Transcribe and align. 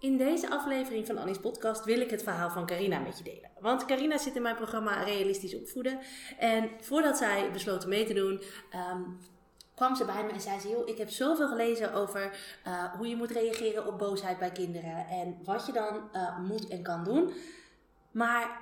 In 0.00 0.16
deze 0.16 0.50
aflevering 0.50 1.06
van 1.06 1.18
Annie's 1.18 1.38
podcast 1.40 1.84
wil 1.84 2.00
ik 2.00 2.10
het 2.10 2.22
verhaal 2.22 2.50
van 2.50 2.66
Carina 2.66 2.98
met 2.98 3.18
je 3.18 3.24
delen. 3.24 3.50
Want 3.60 3.84
Carina 3.84 4.18
zit 4.18 4.36
in 4.36 4.42
mijn 4.42 4.56
programma 4.56 5.02
Realistisch 5.02 5.56
Opvoeden. 5.56 5.98
En 6.38 6.70
voordat 6.80 7.16
zij 7.16 7.50
besloot 7.52 7.86
mee 7.86 8.06
te 8.06 8.14
doen, 8.14 8.42
ehm, 8.70 9.02
kwam 9.74 9.94
ze 9.94 10.04
bij 10.04 10.24
me 10.24 10.30
en 10.30 10.40
zei 10.40 10.60
ze: 10.60 10.68
Joh, 10.68 10.88
ik 10.88 10.98
heb 10.98 11.10
zoveel 11.10 11.48
gelezen 11.48 11.92
over 11.92 12.38
uh, 12.66 12.84
hoe 12.94 13.08
je 13.08 13.16
moet 13.16 13.30
reageren 13.30 13.86
op 13.86 13.98
boosheid 13.98 14.38
bij 14.38 14.50
kinderen. 14.50 15.06
En 15.06 15.38
wat 15.44 15.66
je 15.66 15.72
dan 15.72 16.10
uh, 16.12 16.38
moet 16.38 16.68
en 16.68 16.82
kan 16.82 17.04
doen. 17.04 17.32
Maar 18.10 18.60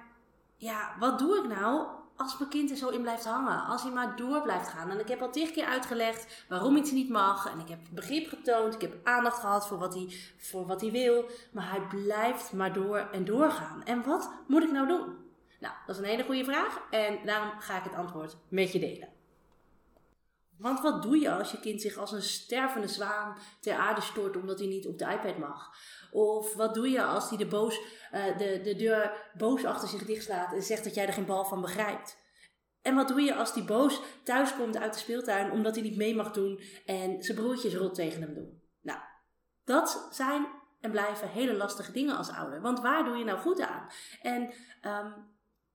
ja, 0.56 0.97
wat 0.98 1.19
doe 1.19 1.37
ik 1.37 1.48
nou 1.48 1.87
als 2.17 2.39
mijn 2.39 2.51
kind 2.51 2.70
er 2.70 2.77
zo 2.77 2.89
in 2.89 3.03
blijft 3.03 3.25
hangen. 3.25 3.65
Als 3.65 3.83
hij 3.83 3.93
maar 3.93 4.17
door 4.17 4.43
blijft 4.43 4.69
gaan. 4.69 4.91
En 4.91 5.01
ik 5.01 5.09
heb 5.09 5.23
al 5.23 5.31
tig 5.31 5.51
keer 5.51 5.65
uitgelegd 5.65 6.45
waarom 6.48 6.77
iets 6.77 6.91
niet 6.91 7.09
mag. 7.09 7.53
En 7.53 7.59
ik 7.59 7.69
heb 7.69 7.79
begrip 7.91 8.29
getoond. 8.29 8.75
Ik 8.75 8.81
heb 8.81 9.06
aandacht 9.06 9.39
gehad 9.39 9.67
voor 9.67 9.79
wat 9.79 9.95
hij, 9.95 10.15
voor 10.39 10.67
wat 10.67 10.81
hij 10.81 10.91
wil. 10.91 11.25
Maar 11.53 11.71
hij 11.71 11.81
blijft 11.81 12.53
maar 12.53 12.73
door 12.73 13.09
en 13.12 13.25
doorgaan. 13.25 13.84
En 13.84 14.03
wat 14.03 14.31
moet 14.47 14.62
ik 14.62 14.73
nou 14.73 14.87
doen? 14.87 15.17
Nou, 15.61 15.75
dat 15.87 15.97
is 15.97 16.03
een 16.03 16.09
hele 16.09 16.25
goede 16.25 16.45
vraag. 16.45 16.81
En 16.91 17.19
daarom 17.25 17.51
ga 17.59 17.77
ik 17.79 17.84
het 17.84 17.95
antwoord 17.95 18.37
met 18.49 18.73
je 18.73 18.78
delen. 18.78 19.14
Want 20.58 20.80
wat 20.80 21.02
doe 21.02 21.19
je 21.19 21.33
als 21.33 21.50
je 21.50 21.60
kind 21.60 21.80
zich 21.80 21.97
als 21.97 22.12
een 22.12 22.22
stervende 22.22 22.88
zwaan 22.88 23.36
ter 23.60 23.74
aarde 23.74 24.00
stort 24.00 24.36
omdat 24.36 24.58
hij 24.58 24.69
niet 24.69 24.86
op 24.86 24.98
de 24.98 25.05
iPad 25.05 25.38
mag? 25.38 25.70
Of 26.10 26.55
wat 26.55 26.74
doe 26.74 26.91
je 26.91 27.02
als 27.02 27.28
hij 27.28 27.38
de, 27.38 27.47
boos, 27.47 27.80
uh, 28.12 28.38
de, 28.38 28.60
de 28.62 28.75
deur 28.77 29.30
boos 29.36 29.64
achter 29.64 29.88
zich 29.88 30.05
dichtslaat 30.05 30.52
en 30.52 30.62
zegt 30.62 30.84
dat 30.84 30.94
jij 30.94 31.06
er 31.06 31.12
geen 31.12 31.27
bal 31.27 31.44
van 31.44 31.60
begrijpt? 31.60 32.22
En 32.82 32.94
wat 32.94 33.08
doe 33.08 33.20
je 33.20 33.34
als 33.34 33.55
die 33.55 33.64
boos 33.64 34.00
thuiskomt 34.25 34.78
uit 34.78 34.92
de 34.92 34.98
speeltuin 34.98 35.50
omdat 35.50 35.75
hij 35.75 35.84
niet 35.84 35.97
mee 35.97 36.14
mag 36.14 36.30
doen 36.30 36.60
en 36.86 37.22
zijn 37.22 37.38
broertjes 37.38 37.75
rot 37.75 37.94
tegen 37.94 38.22
hem 38.22 38.34
doen? 38.34 38.62
Nou, 38.80 38.98
dat 39.64 40.08
zijn 40.10 40.47
en 40.80 40.91
blijven 40.91 41.28
hele 41.28 41.55
lastige 41.55 41.92
dingen 41.92 42.16
als 42.16 42.30
ouder. 42.30 42.60
Want 42.60 42.80
waar 42.80 43.05
doe 43.05 43.16
je 43.16 43.25
nou 43.25 43.38
goed 43.38 43.60
aan? 43.60 43.88
En 44.22 44.42
um, 44.82 45.14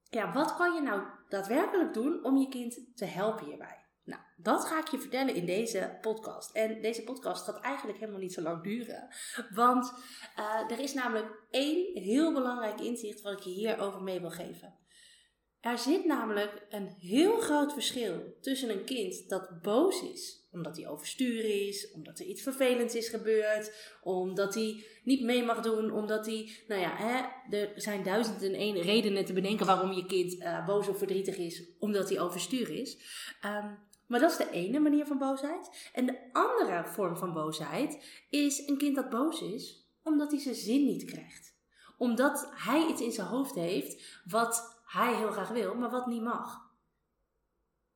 ja, 0.03 0.33
wat 0.33 0.55
kan 0.55 0.73
je 0.73 0.81
nou 0.81 1.01
daadwerkelijk 1.29 1.93
doen 1.93 2.23
om 2.23 2.37
je 2.37 2.49
kind 2.49 2.97
te 2.97 3.05
helpen 3.05 3.45
hierbij? 3.45 3.78
Nou, 4.09 4.21
dat 4.37 4.65
ga 4.65 4.79
ik 4.79 4.87
je 4.87 4.99
vertellen 4.99 5.35
in 5.35 5.45
deze 5.45 5.97
podcast. 6.01 6.51
En 6.51 6.81
deze 6.81 7.03
podcast 7.03 7.43
gaat 7.43 7.61
eigenlijk 7.61 7.99
helemaal 7.99 8.21
niet 8.21 8.33
zo 8.33 8.41
lang 8.41 8.63
duren. 8.63 9.07
Want 9.53 9.93
uh, 10.37 10.71
er 10.71 10.79
is 10.79 10.93
namelijk 10.93 11.43
één 11.49 12.01
heel 12.01 12.33
belangrijk 12.33 12.81
inzicht 12.81 13.21
wat 13.21 13.33
ik 13.33 13.39
je 13.39 13.49
hierover 13.49 14.01
mee 14.01 14.19
wil 14.19 14.31
geven. 14.31 14.77
Er 15.59 15.77
zit 15.77 16.05
namelijk 16.05 16.65
een 16.69 16.87
heel 16.99 17.37
groot 17.37 17.73
verschil 17.73 18.37
tussen 18.41 18.69
een 18.69 18.85
kind 18.85 19.29
dat 19.29 19.61
boos 19.61 20.01
is, 20.01 20.47
omdat 20.51 20.77
hij 20.77 20.87
overstuur 20.87 21.67
is, 21.67 21.91
omdat 21.91 22.19
er 22.19 22.25
iets 22.25 22.41
vervelends 22.41 22.95
is 22.95 23.09
gebeurd, 23.09 23.97
omdat 24.01 24.53
hij 24.53 24.83
niet 25.03 25.23
mee 25.23 25.43
mag 25.43 25.61
doen, 25.61 25.91
omdat 25.91 26.25
hij, 26.25 26.49
nou 26.67 26.81
ja, 26.81 26.95
hè, 26.95 27.25
er 27.57 27.71
zijn 27.75 28.03
duizend 28.03 28.43
en 28.43 28.53
één 28.53 28.81
redenen 28.81 29.25
te 29.25 29.33
bedenken 29.33 29.65
waarom 29.65 29.91
je 29.91 30.05
kind 30.05 30.33
uh, 30.33 30.65
boos 30.65 30.87
of 30.87 30.97
verdrietig 30.97 31.37
is, 31.37 31.63
omdat 31.79 32.09
hij 32.09 32.19
overstuur 32.19 32.69
is. 32.69 32.97
Um, 33.45 33.77
maar 34.09 34.19
dat 34.19 34.31
is 34.31 34.37
de 34.37 34.49
ene 34.49 34.79
manier 34.79 35.05
van 35.05 35.17
boosheid. 35.17 35.89
En 35.93 36.05
de 36.05 36.29
andere 36.31 36.85
vorm 36.85 37.17
van 37.17 37.33
boosheid 37.33 38.23
is 38.29 38.67
een 38.67 38.77
kind 38.77 38.95
dat 38.95 39.09
boos 39.09 39.41
is 39.41 39.87
omdat 40.03 40.31
hij 40.31 40.39
zijn 40.39 40.55
zin 40.55 40.85
niet 40.85 41.05
krijgt. 41.05 41.57
Omdat 41.97 42.49
hij 42.55 42.87
iets 42.87 43.01
in 43.01 43.11
zijn 43.11 43.27
hoofd 43.27 43.55
heeft 43.55 44.21
wat 44.25 44.81
hij 44.85 45.15
heel 45.15 45.31
graag 45.31 45.49
wil, 45.49 45.75
maar 45.75 45.89
wat 45.89 46.07
niet 46.07 46.21
mag. 46.21 46.67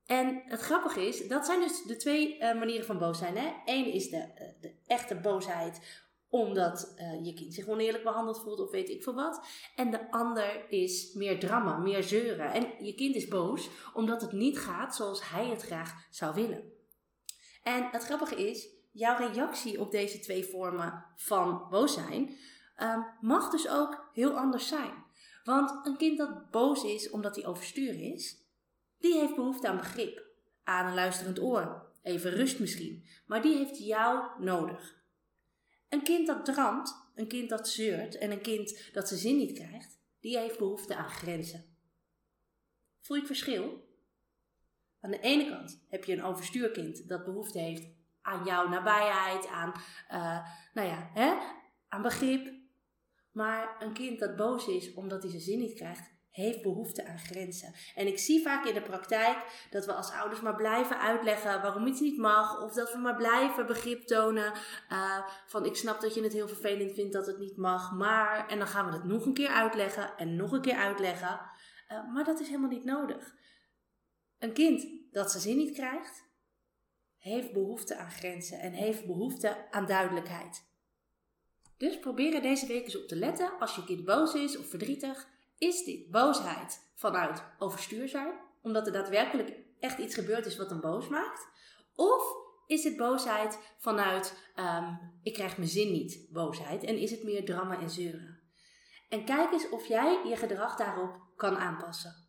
En 0.05 0.43
het 0.45 0.59
grappige 0.61 1.07
is, 1.07 1.27
dat 1.27 1.45
zijn 1.45 1.59
dus 1.59 1.83
de 1.83 1.95
twee 1.95 2.39
uh, 2.39 2.53
manieren 2.59 2.85
van 2.85 2.97
boos 2.97 3.17
zijn. 3.17 3.53
Eén 3.65 3.85
is 3.85 4.09
de, 4.09 4.17
uh, 4.17 4.61
de 4.61 4.75
echte 4.85 5.15
boosheid 5.15 6.02
omdat 6.33 6.93
uh, 6.97 7.25
je 7.25 7.33
kind 7.33 7.53
zich 7.53 7.67
oneerlijk 7.67 8.03
behandeld 8.03 8.41
voelt 8.41 8.59
of 8.59 8.71
weet 8.71 8.89
ik 8.89 9.03
veel 9.03 9.13
wat. 9.13 9.45
En 9.75 9.91
de 9.91 10.11
ander 10.11 10.65
is 10.69 11.13
meer 11.13 11.39
drama, 11.39 11.77
meer 11.77 12.03
zeuren. 12.03 12.51
En 12.51 12.85
je 12.85 12.95
kind 12.95 13.15
is 13.15 13.27
boos 13.27 13.69
omdat 13.93 14.21
het 14.21 14.31
niet 14.31 14.59
gaat 14.59 14.95
zoals 14.95 15.29
hij 15.29 15.47
het 15.47 15.61
graag 15.61 16.07
zou 16.09 16.33
willen. 16.33 16.63
En 17.63 17.87
het 17.91 18.03
grappige 18.03 18.49
is, 18.49 18.67
jouw 18.91 19.17
reactie 19.17 19.79
op 19.79 19.91
deze 19.91 20.19
twee 20.19 20.45
vormen 20.45 21.05
van 21.15 21.67
boos 21.69 21.93
zijn 21.93 22.37
um, 22.81 23.05
mag 23.21 23.49
dus 23.49 23.69
ook 23.69 24.09
heel 24.13 24.37
anders 24.37 24.67
zijn. 24.67 25.03
Want 25.43 25.85
een 25.85 25.97
kind 25.97 26.17
dat 26.17 26.51
boos 26.51 26.83
is 26.83 27.09
omdat 27.09 27.35
hij 27.35 27.45
overstuur 27.45 28.13
is, 28.13 28.37
die 28.99 29.19
heeft 29.19 29.35
behoefte 29.35 29.67
aan 29.67 29.77
begrip, 29.77 30.25
aan 30.63 30.85
een 30.87 30.93
luisterend 30.93 31.39
oor, 31.41 31.91
even 32.03 32.31
rust 32.31 32.59
misschien. 32.59 33.05
Maar 33.25 33.41
die 33.41 33.57
heeft 33.57 33.77
jou 33.77 34.43
nodig. 34.43 35.02
Een 35.93 36.03
kind 36.03 36.27
dat 36.27 36.45
dramt, 36.45 37.11
een 37.15 37.27
kind 37.27 37.49
dat 37.49 37.69
zeurt 37.69 38.17
en 38.17 38.31
een 38.31 38.41
kind 38.41 38.93
dat 38.93 39.07
zijn 39.07 39.19
zin 39.19 39.37
niet 39.37 39.53
krijgt, 39.53 39.99
die 40.19 40.37
heeft 40.37 40.57
behoefte 40.57 40.95
aan 40.95 41.09
grenzen. 41.09 41.77
Voel 42.99 43.15
je 43.17 43.23
het 43.23 43.31
verschil? 43.31 43.87
Aan 44.99 45.11
de 45.11 45.19
ene 45.19 45.49
kant 45.49 45.85
heb 45.89 46.03
je 46.03 46.13
een 46.13 46.23
overstuurkind 46.23 47.07
dat 47.07 47.25
behoefte 47.25 47.59
heeft 47.59 47.87
aan 48.21 48.45
jouw 48.45 48.67
nabijheid, 48.67 49.47
aan, 49.47 49.73
uh, 50.11 50.47
nou 50.73 50.87
ja, 50.87 51.09
hè, 51.13 51.33
aan 51.87 52.01
begrip. 52.01 52.53
Maar 53.31 53.75
een 53.79 53.93
kind 53.93 54.19
dat 54.19 54.35
boos 54.35 54.67
is 54.67 54.93
omdat 54.93 55.21
hij 55.21 55.31
zijn 55.31 55.43
zin 55.43 55.59
niet 55.59 55.75
krijgt, 55.75 56.13
heeft 56.33 56.61
behoefte 56.61 57.05
aan 57.05 57.19
grenzen. 57.19 57.73
En 57.95 58.07
ik 58.07 58.19
zie 58.19 58.41
vaak 58.41 58.65
in 58.65 58.73
de 58.73 58.81
praktijk 58.81 59.67
dat 59.69 59.85
we 59.85 59.93
als 59.93 60.11
ouders 60.11 60.41
maar 60.41 60.55
blijven 60.55 60.99
uitleggen 60.99 61.61
waarom 61.61 61.87
iets 61.87 61.99
niet 61.99 62.17
mag. 62.17 62.61
Of 62.61 62.73
dat 62.73 62.91
we 62.91 62.97
maar 62.97 63.15
blijven 63.15 63.65
begrip 63.65 64.01
tonen 64.01 64.53
uh, 64.91 65.27
van 65.47 65.65
ik 65.65 65.75
snap 65.75 66.01
dat 66.01 66.13
je 66.13 66.23
het 66.23 66.33
heel 66.33 66.47
vervelend 66.47 66.93
vindt 66.93 67.13
dat 67.13 67.27
het 67.27 67.39
niet 67.39 67.57
mag. 67.57 67.91
Maar, 67.91 68.47
en 68.47 68.57
dan 68.57 68.67
gaan 68.67 68.85
we 68.85 68.91
het 68.91 69.03
nog 69.03 69.25
een 69.25 69.33
keer 69.33 69.49
uitleggen 69.49 70.17
en 70.17 70.35
nog 70.35 70.51
een 70.51 70.61
keer 70.61 70.77
uitleggen. 70.77 71.39
Uh, 71.91 72.13
maar 72.13 72.23
dat 72.23 72.39
is 72.39 72.47
helemaal 72.47 72.69
niet 72.69 72.85
nodig. 72.85 73.35
Een 74.39 74.53
kind 74.53 74.87
dat 75.11 75.31
zijn 75.31 75.43
zin 75.43 75.57
niet 75.57 75.73
krijgt, 75.73 76.23
heeft 77.17 77.53
behoefte 77.53 77.95
aan 77.97 78.11
grenzen 78.11 78.59
en 78.59 78.71
heeft 78.71 79.05
behoefte 79.05 79.71
aan 79.71 79.85
duidelijkheid. 79.85 80.71
Dus 81.77 81.99
probeer 81.99 82.33
er 82.33 82.41
deze 82.41 82.67
week 82.67 82.83
eens 82.83 83.01
op 83.01 83.07
te 83.07 83.15
letten 83.15 83.59
als 83.59 83.75
je 83.75 83.83
kind 83.83 84.05
boos 84.05 84.33
is 84.33 84.57
of 84.57 84.69
verdrietig. 84.69 85.31
Is 85.63 85.83
dit 85.83 86.11
boosheid 86.11 86.91
vanuit 86.95 87.43
overstuur 87.59 88.07
zijn, 88.07 88.33
omdat 88.61 88.87
er 88.87 88.93
daadwerkelijk 88.93 89.53
echt 89.79 89.97
iets 89.97 90.15
gebeurd 90.15 90.45
is 90.45 90.57
wat 90.57 90.69
hem 90.69 90.79
boos 90.79 91.07
maakt? 91.07 91.47
Of 91.95 92.23
is 92.67 92.83
het 92.83 92.97
boosheid 92.97 93.59
vanuit 93.77 94.51
um, 94.55 94.99
ik 95.21 95.33
krijg 95.33 95.57
mijn 95.57 95.69
zin 95.69 95.91
niet 95.91 96.27
boosheid 96.31 96.83
en 96.83 96.97
is 96.97 97.11
het 97.11 97.23
meer 97.23 97.45
drama 97.45 97.79
en 97.79 97.89
zeuren? 97.89 98.39
En 99.09 99.25
kijk 99.25 99.51
eens 99.51 99.69
of 99.69 99.85
jij 99.85 100.21
je 100.25 100.35
gedrag 100.35 100.75
daarop 100.75 101.21
kan 101.35 101.57
aanpassen. 101.57 102.27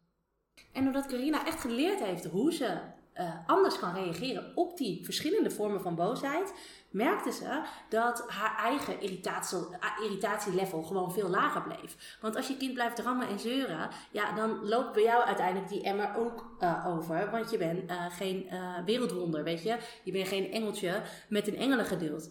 En 0.73 0.87
omdat 0.87 1.06
Carina 1.06 1.47
echt 1.47 1.61
geleerd 1.61 2.00
heeft 2.00 2.25
hoe 2.25 2.53
ze 2.53 2.81
uh, 3.20 3.31
anders 3.46 3.78
kan 3.78 3.94
reageren 3.94 4.52
op 4.55 4.76
die 4.76 5.05
verschillende 5.05 5.50
vormen 5.50 5.81
van 5.81 5.94
boosheid, 5.94 6.52
merkte 6.90 7.32
ze 7.32 7.62
dat 7.88 8.25
haar 8.28 8.56
eigen 8.56 9.00
irritatie, 9.00 9.58
irritatielevel 10.02 10.82
gewoon 10.82 11.12
veel 11.12 11.28
lager 11.28 11.62
bleef. 11.62 12.19
Want 12.20 12.37
als 12.37 12.49
je 12.49 12.56
kind 12.56 12.75
blijft 12.75 12.96
drammen 12.96 13.28
en 13.28 13.38
zeuren, 13.38 13.88
ja, 14.11 14.32
dan 14.32 14.69
loopt 14.69 14.93
bij 14.93 15.02
jou 15.02 15.25
uiteindelijk 15.25 15.69
die 15.69 15.82
emmer 15.82 16.16
ook 16.16 16.56
uh, 16.61 16.87
over. 16.87 17.31
Want 17.31 17.50
je 17.50 17.58
bent 17.58 17.93
geen 18.11 18.49
wereldwonder, 18.84 19.44
weet 19.44 19.62
je. 19.62 19.76
Je 20.02 20.12
bent 20.12 20.28
geen 20.28 20.50
engeltje 20.50 21.02
met 21.28 21.49
een 21.49 21.56
engelengeduld. 21.56 22.31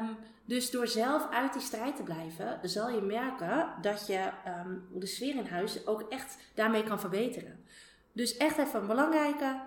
Um, 0.00 0.16
dus 0.44 0.70
door 0.70 0.86
zelf 0.86 1.28
uit 1.30 1.52
die 1.52 1.62
strijd 1.62 1.96
te 1.96 2.02
blijven, 2.02 2.58
zal 2.62 2.90
je 2.90 3.00
merken 3.00 3.68
dat 3.80 4.06
je 4.06 4.30
um, 4.66 4.88
de 4.92 5.06
sfeer 5.06 5.36
in 5.36 5.46
huis 5.46 5.86
ook 5.86 6.00
echt 6.00 6.38
daarmee 6.54 6.82
kan 6.82 7.00
verbeteren. 7.00 7.64
Dus 8.12 8.36
echt 8.36 8.58
even 8.58 8.80
een 8.80 8.86
belangrijke 8.86 9.60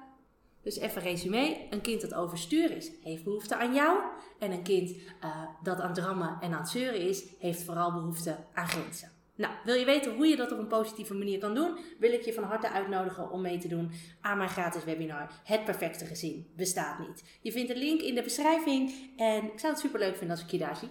dus 0.64 0.78
even 0.78 1.02
resume: 1.02 1.58
een 1.70 1.82
kind 1.82 2.02
dat 2.02 2.14
overstuur 2.14 2.72
is, 2.72 2.92
heeft 3.04 3.24
behoefte 3.24 3.56
aan 3.56 3.74
jou. 3.74 4.00
En 4.40 4.52
een 4.52 4.64
kind 4.64 4.90
uh, 4.90 5.44
dat 5.64 5.80
aan 5.80 5.94
drammen 5.94 6.38
en 6.42 6.54
aan 6.54 6.60
het 6.60 6.70
zeuren 6.70 7.02
is, 7.02 7.24
heeft 7.40 7.64
vooral 7.64 7.94
behoefte 7.94 8.38
aan 8.54 8.68
grenzen. 8.68 9.12
Nou, 9.36 9.54
wil 9.66 9.76
je 9.76 9.86
weten 9.86 10.16
hoe 10.16 10.28
je 10.28 10.36
dat 10.36 10.52
op 10.52 10.58
een 10.58 10.68
positieve 10.68 11.14
manier 11.14 11.40
kan 11.40 11.56
doen? 11.56 11.78
Wil 12.00 12.14
ik 12.14 12.22
je 12.22 12.34
van 12.34 12.44
harte 12.44 12.70
uitnodigen 12.70 13.32
om 13.32 13.42
mee 13.42 13.58
te 13.58 13.68
doen 13.68 13.92
aan 14.22 14.38
mijn 14.38 14.50
gratis 14.50 14.84
webinar 14.84 15.32
Het 15.44 15.66
Perfecte 15.66 16.06
Gezin 16.06 16.48
Bestaat 16.56 17.00
Niet. 17.00 17.24
Je 17.42 17.52
vindt 17.52 17.70
een 17.72 17.78
link 17.78 18.02
in 18.02 18.16
de 18.16 18.22
beschrijving 18.22 18.94
en 19.18 19.44
ik 19.44 19.60
zou 19.60 19.74
het 19.74 19.82
super 19.82 20.00
leuk 20.00 20.18
vinden 20.18 20.36
als 20.36 20.46
ik 20.46 20.52
je 20.52 20.58
daar 20.58 20.76
zie. 20.76 20.90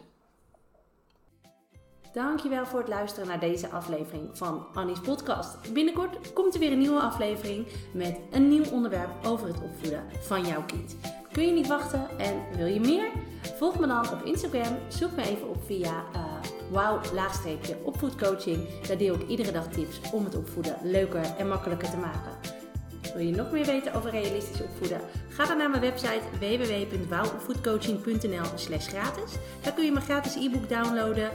Dankjewel 2.12 2.66
voor 2.66 2.78
het 2.78 2.88
luisteren 2.88 3.28
naar 3.28 3.40
deze 3.40 3.68
aflevering 3.68 4.28
van 4.32 4.66
Annie's 4.74 5.00
podcast. 5.00 5.72
Binnenkort 5.72 6.32
komt 6.32 6.54
er 6.54 6.60
weer 6.60 6.72
een 6.72 6.78
nieuwe 6.78 7.00
aflevering 7.00 7.66
met 7.92 8.18
een 8.30 8.48
nieuw 8.48 8.64
onderwerp 8.72 9.26
over 9.26 9.46
het 9.46 9.62
opvoeden 9.62 10.04
van 10.20 10.46
jouw 10.46 10.64
kind. 10.64 10.96
Kun 11.32 11.46
je 11.46 11.52
niet 11.52 11.66
wachten 11.66 12.08
en 12.18 12.42
wil 12.56 12.66
je 12.66 12.80
meer? 12.80 13.08
Volg 13.56 13.78
me 13.78 13.86
dan 13.86 14.12
op 14.12 14.24
Instagram. 14.24 14.78
Zoek 14.88 15.16
me 15.16 15.22
even 15.22 15.48
op 15.48 15.64
via 15.64 16.04
uh, 16.14 16.22
wow 16.70 17.04
opvoedcoaching. 17.84 18.68
Daar 18.86 18.98
deel 18.98 19.14
ik 19.14 19.28
iedere 19.28 19.52
dag 19.52 19.68
tips 19.68 20.00
om 20.12 20.24
het 20.24 20.36
opvoeden 20.36 20.76
leuker 20.82 21.24
en 21.38 21.48
makkelijker 21.48 21.90
te 21.90 21.96
maken. 21.96 22.38
Wil 23.14 23.26
je 23.26 23.34
nog 23.34 23.50
meer 23.50 23.66
weten 23.66 23.94
over 23.94 24.10
realistisch 24.10 24.62
opvoeden? 24.62 25.00
Ga 25.28 25.46
dan 25.46 25.56
naar 25.56 25.70
mijn 25.70 25.82
website 25.82 26.22
www.wowopvoedcoaching.nl 26.38 28.44
slash 28.54 28.88
gratis. 28.88 29.32
Daar 29.62 29.72
kun 29.72 29.84
je 29.84 29.92
mijn 29.92 30.04
gratis 30.04 30.34
e-book 30.34 30.68
downloaden. 30.68 31.30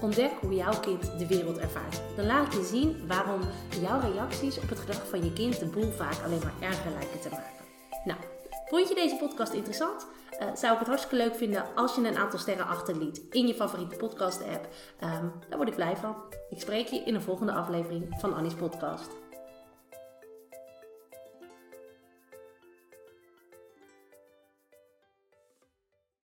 Ontdek 0.00 0.30
hoe 0.40 0.54
jouw 0.54 0.80
kind 0.80 1.18
de 1.18 1.26
wereld 1.26 1.58
ervaart. 1.58 2.00
Dan 2.16 2.26
laat 2.26 2.46
ik 2.46 2.52
je 2.52 2.64
zien 2.64 3.06
waarom 3.06 3.40
jouw 3.80 4.00
reacties 4.00 4.58
op 4.58 4.68
het 4.68 4.78
gedrag 4.78 5.08
van 5.08 5.24
je 5.24 5.32
kind 5.32 5.58
de 5.58 5.66
boel 5.66 5.90
vaak 5.90 6.22
alleen 6.24 6.40
maar 6.42 6.70
erger 6.70 6.90
lijken 6.90 7.20
te 7.20 7.28
maken. 7.28 7.64
Nou, 8.04 8.18
vond 8.66 8.88
je 8.88 8.94
deze 8.94 9.16
podcast 9.16 9.52
interessant? 9.52 10.06
Uh, 10.40 10.54
zou 10.54 10.72
ik 10.72 10.78
het 10.78 10.88
hartstikke 10.88 11.24
leuk 11.24 11.34
vinden 11.34 11.64
als 11.74 11.94
je 11.94 12.06
een 12.06 12.16
aantal 12.16 12.38
sterren 12.38 12.66
achterliet 12.66 13.22
in 13.30 13.46
je 13.46 13.54
favoriete 13.54 13.96
podcast 13.96 14.42
app. 14.42 14.68
Um, 15.02 15.32
daar 15.48 15.56
word 15.56 15.68
ik 15.68 15.74
blij 15.74 15.96
van. 15.96 16.16
Ik 16.50 16.60
spreek 16.60 16.86
je 16.86 16.98
in 16.98 17.14
een 17.14 17.22
volgende 17.22 17.52
aflevering 17.52 18.14
van 18.18 18.34
Annie's 18.34 18.54
podcast. 18.54 19.27